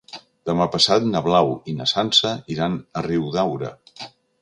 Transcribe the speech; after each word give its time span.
Demà 0.49 0.65
passat 0.75 1.05
na 1.09 1.21
Blau 1.27 1.53
i 1.73 1.77
na 1.83 1.89
Sança 1.93 2.35
iran 2.57 2.81
a 3.03 3.09
Riudaura. 3.11 3.75